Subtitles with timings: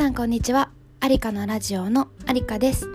[0.00, 0.70] さんこんにちは。
[1.00, 2.88] アリカのラジオのアリカです。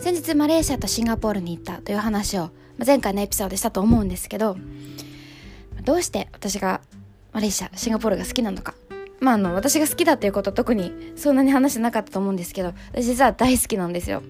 [0.00, 2.50] 先日マレーシアとシンガポールに行ったという話を
[2.84, 4.56] 前回のエピソードでしたと思うんですけど
[5.84, 6.80] どうして私が
[7.32, 8.74] マレーシアシンガポールが好きなのか。
[9.20, 14.24] まあ、あの私が好きだっていうことは特にそんなに話してなかったと思うんですけど私実は大好きなんですよ。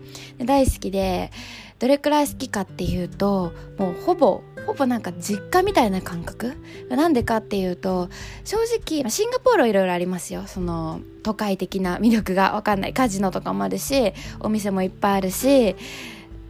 [0.44, 1.30] 大好きで
[1.78, 6.54] どれくらい好きかっていうともうほぼほぼなんか実家みたいな感覚？
[6.88, 8.08] なんでかっていうと
[8.44, 10.44] 正直シンガポールはいろいろありますよ。
[10.46, 12.94] その都会的な魅力が分かんない。
[12.94, 15.76] カジノとかもあるしお店もいっぱいあるし、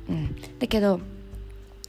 [0.08, 1.00] うん、だけど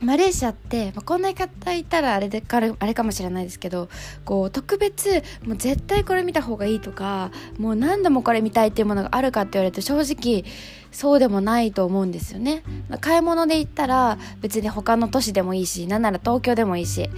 [0.03, 3.89] マレーシアって、まあ、こんな言い方いたらあれでかあれかもしれないですけど
[4.26, 10.43] こう特別もう絶対これ見た方がいいとかもう何度もこれ見たいっていうものがあるかって言われると正直
[10.91, 12.63] そうでもないと思うんですよね。
[13.02, 17.09] 買い物で行ったら別に他の都市でもいいしなんなら東京でもいいし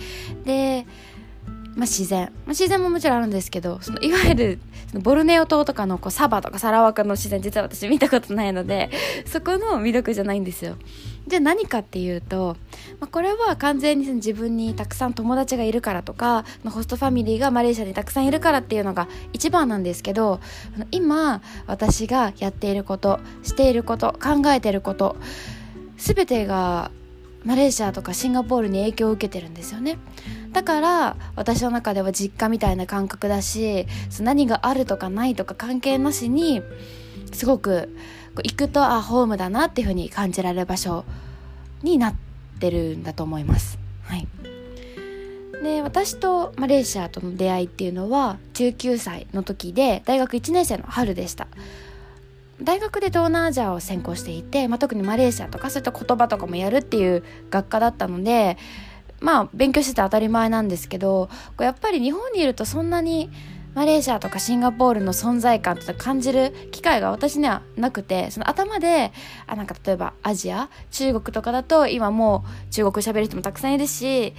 [0.46, 0.86] で
[1.76, 8.90] まあ、自然、まあ、自然ももちろんあるんですけどそのいわゆるそのボルネオ島とかのこうサバとかサラワカの自然実は私見たことないので
[9.26, 10.78] そこの魅力じゃないんですよ。
[11.28, 12.56] じゃあ何かっていうと、
[13.00, 20.40] まあ、これは完全に自分にたくさん友達がいるからとかホストファミリーがマレーシアにたくさんいるからっていうのが一番なんですけど
[20.92, 25.16] 今私がやっていることしていること考えていること
[25.98, 26.92] 全てが
[27.44, 29.98] マレーシアとかシンガポールに影響を受けてるんですよね。
[30.56, 33.88] だから私の中では実家みたいな感覚だし
[34.22, 36.62] 何があるとかないとか関係なしに
[37.34, 37.94] すごく
[38.38, 41.04] 行くとあホームだなっていうふうに感じられる場所
[41.84, 42.16] になっ
[42.62, 43.78] てるんだと思います。
[44.04, 44.30] はい、
[45.62, 51.48] で私とマレーシアとの出会いっていうのは19歳の時で大学1年生の春でした。
[52.62, 58.58] 大学で東南アジアを専攻していて、まあ、特にマレーシアとかそういった言葉とかもやるっていう学科だったので
[59.20, 63.30] まあ勉強してて当たり前なんですけどやっぱり日本にいるとそんなに
[63.76, 69.12] マレーシアとかシンガポールの存在感って感じる機会が私にはなくてその頭で
[69.48, 74.34] あなんか例えばアジア中国とかだと今もう中国喋る人もたくさんいるし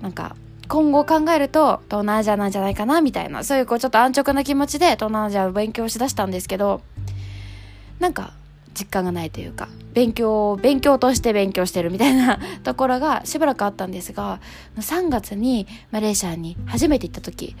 [0.00, 0.36] なんか
[0.68, 6.80] 今後考えると東南アジアなんじゃないかなみたいなそういうこうちょっと安直な気持ちで東南アジアを勉強しだしたんですけど
[7.98, 8.34] なんか
[8.78, 14.40] 実感がないというか勉強勉強として勉強してるみたいな ところがしばらくあったんですが
[14.78, 17.56] 3月にマレーシアに初めて行った時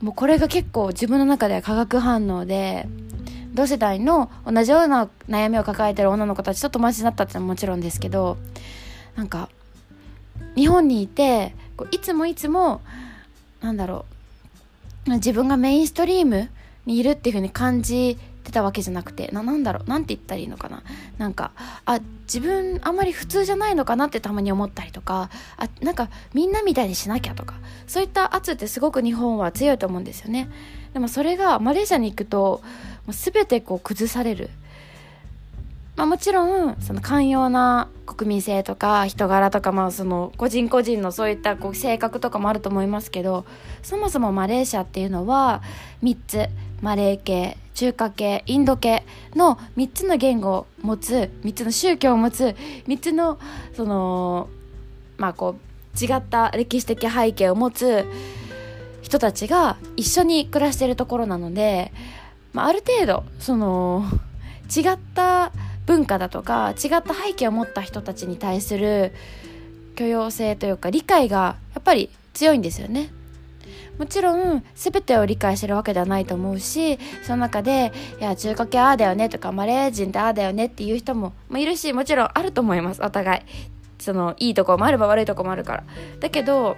[0.00, 2.86] もうこれが結構自分の中では化学反応で
[3.54, 8.36] 同世代の同じような悩みを抱えてる女の子たちと友達になったってのはもちろんですけど
[9.16, 9.48] なんか
[10.56, 11.54] 日本にいて
[11.90, 12.80] いつもいつも
[13.60, 14.04] なんだろ
[15.06, 16.50] う自分がメインストリーム
[16.86, 20.82] にいるっていう風に感じてたわけじゃなくてななんだろうなんて言ったらいいのかな。
[21.18, 21.50] なんか
[21.86, 27.54] あ自分あんまり普通じゃないのかなってたまに思ったりとかあなんかみんなみたいにしなきゃとか
[27.86, 30.48] そういった圧ってすごく日本は強いと思うんですよね。
[30.92, 32.62] でもそれがマレーシアに行くと
[33.06, 34.50] もう全てこう崩される。
[35.96, 43.44] まあ、もちろんその寛容な国民性とか人柄とか、まあ、その個人個人のそういったこう性格とかもあると思いますけど
[43.84, 45.62] そもそもマレーシアっていうのは
[46.02, 46.48] 3つ。
[46.84, 47.56] マレー系。
[47.74, 49.04] 中華系インド系
[49.34, 52.54] の3つの言語を持つ3つの宗教を持つ
[52.86, 53.38] 3つの
[53.76, 54.48] その
[55.18, 58.04] まあこう違った歴史的背景を持つ
[59.02, 61.92] 人たちが一緒に暮らしているところなので、
[62.52, 64.04] まあ、ある程度その
[64.74, 65.52] 違った
[65.86, 69.12] 文化だとか違った背景を持った人たちに対する
[69.96, 73.10] 許容性というか理解がやっぱり強いんですよね。
[73.98, 83.02] もちろん全てを理解してるわけではないと思うしその中で「いや中華系ああだよね」とか「マレー人ってああだよね」っていう人も、まあ、いるしもちろんあると思います。
[83.02, 83.42] お互い。
[83.98, 85.84] そのいいとこもあれば悪いとこもあるから。
[86.20, 86.76] だけど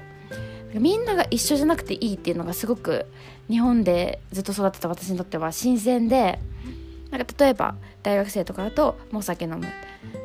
[0.75, 3.07] みんなが一緒じゃなくていいっていうのがすごく
[3.49, 6.39] 日本でずっと育ってた私にとっては新鮮で
[7.11, 9.67] なんか例えば大学生とかだともうお酒飲む。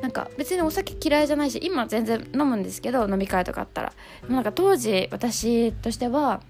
[0.02, 3.94] なんか別にお酒嫌いじゃないし今全然飲むんですけど飲み会とかあったら。
[4.30, 6.42] なんか当時私としては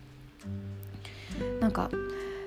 [1.60, 1.90] なんか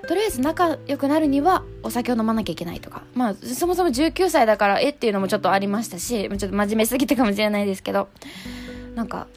[0.07, 3.03] とりあえず仲良くなるにはお酒を飲まなきゃいけないとか。
[3.15, 8.07] まあそもそも19歳だからえっていうのもちょっとありましたしちょっと真面目すぎてかもしれないですけど。
[8.95, 9.27] なんか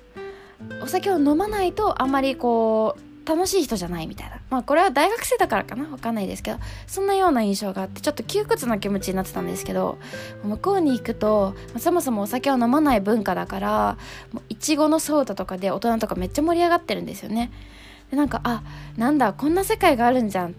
[0.83, 4.37] お酒を飲まないとあんまりこう楽しい人じゃないみたいな。
[4.51, 5.89] まあこれは大学生だからかな？
[5.91, 6.59] わかんないですけど。
[6.87, 9.99] そんなような印象があってちょっと窮屈な気持ちになってたんですけど。
[10.45, 13.99] 向こうに行くとそもそもお酒を飲まない文化だから
[14.49, 17.51] いちごのソーダとかで大人とかめっちゃ盛り上がってるんですよね。
[18.11, 18.63] でなんかあ
[18.97, 20.55] なんだこんな世界があるんじゃん。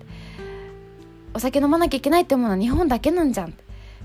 [1.33, 3.49] お酒飲まなきゃいけないって思うのは日本だけなんじゃん。
[3.49, 3.51] っ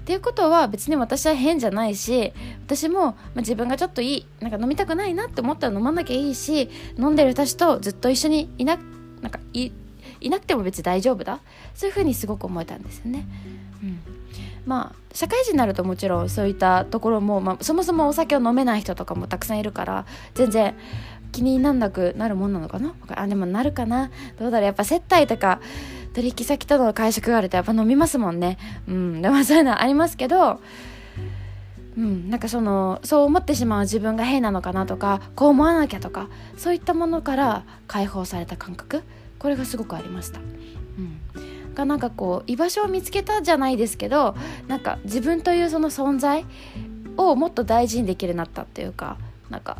[0.07, 2.35] ていうことは別に私は変じゃないし
[2.67, 6.69] 私も、まあ、自分がちょっといいなんか飲みたくないなって思ったら飲まなきゃいいし
[6.99, 8.77] 飲んでる人たちとずっと一緒にいな
[9.23, 9.73] なんかい
[10.21, 11.41] いなくても別に大丈夫だ。
[11.75, 13.27] そういうふうにすごく思えたんですよね。
[13.83, 14.01] うん。
[14.67, 20.75] まあ社会人になるともちろんそういったところも、まあ、そもそもお酒を飲めない人とかもたくさんいるから全然
[21.35, 22.95] 気になんなくなるもんなのかな？
[23.09, 24.11] あでもなるかな？
[24.39, 24.67] どうだろう？
[24.67, 25.61] やっぱ接待とか
[26.13, 28.57] 取引先との会食があるとやっぱ飲みますもんね。
[28.87, 29.21] うん。
[29.21, 30.61] でもそういうのありますけど
[31.97, 39.03] うん、なんかそのそう思ってしまう自分が変なのかなとかこう思わなきゃとかそういったものから解放された感覚？
[39.39, 40.41] これがすごくありました。
[40.41, 41.75] うん。
[41.75, 44.37] がなんかこう居場所を見つけたじゃないですけど
[44.69, 46.47] なんか自分というその存在
[47.17, 49.17] をもっと大事にできるようになったっていうか
[49.51, 49.79] なんか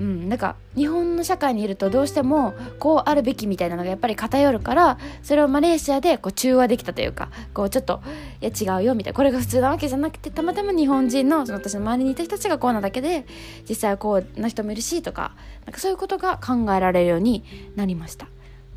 [0.00, 8.00] うん、なんか日本の社会にいるとどうしてもこうあるべきみたいなのがやっぱり偏るからそれをマレーシアでこう中和できたというかこうちょっと
[8.40, 9.16] いや違うよみたいな。
[9.16, 13.26] これが普通なわけじゃなくてたまたま日本人のその私の周りにいた人たちがこうなだけで
[13.68, 15.34] 実際はこうな人もいるしとか
[15.66, 17.44] なんかそういうことが考えられるように
[17.76, 18.26] なりました。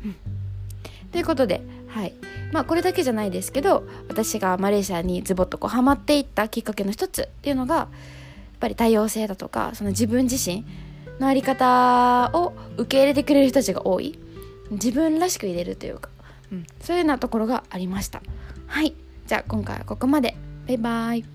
[0.04, 0.16] うん、
[1.10, 2.12] ということではい。
[2.52, 7.88] まあこれだけじゃないですけど私がマレーシアにズボッとこうハマっていったきっかけの一つっていうのがやっ
[8.60, 10.64] ぱり多様性だとかその自分自身
[11.20, 14.18] のあり方を受け入れてくれる人たちが多い。
[14.70, 16.10] 自分らしく入れるというか、
[16.50, 18.22] うん、そういうようなところがありました。
[18.66, 18.94] はい。
[19.26, 20.36] じゃあ今回はここまで。
[20.66, 21.33] バイバイ。